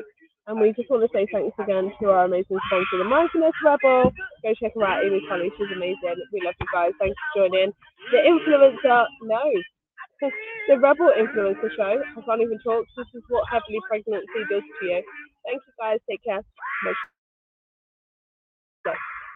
And 0.51 0.59
we 0.59 0.75
just 0.75 0.91
want 0.91 1.07
to 1.07 1.11
say 1.15 1.31
thanks 1.31 1.55
again 1.63 1.95
to 2.03 2.11
our 2.11 2.27
amazing 2.27 2.59
sponsor, 2.67 2.99
the 2.99 3.07
Mindfulness 3.07 3.55
Rebel. 3.63 4.11
Go 4.43 4.51
check 4.59 4.75
her 4.75 4.83
out, 4.83 5.07
Amy 5.07 5.23
Colley. 5.31 5.47
She's 5.55 5.71
amazing. 5.71 6.19
We 6.35 6.43
love 6.43 6.59
you 6.59 6.67
guys. 6.75 6.91
Thanks 6.99 7.15
for 7.15 7.47
joining. 7.47 7.71
The 8.11 8.19
influencer, 8.27 9.07
no. 9.31 9.47
the 10.67 10.79
Rebel 10.83 11.15
Influencer 11.15 11.71
Show. 11.77 12.03
I 12.03 12.21
can't 12.27 12.43
even 12.43 12.59
talk. 12.67 12.85
This 12.97 13.07
is 13.15 13.23
what 13.29 13.47
heavily 13.47 13.79
pregnancy 13.87 14.43
does 14.51 14.67
to 14.67 14.87
you. 14.91 15.03
Thank 15.47 15.63
you 15.63 15.73
guys. 15.79 16.01
Take 16.11 16.25
care. 16.25 16.43
Bye. 18.85 18.95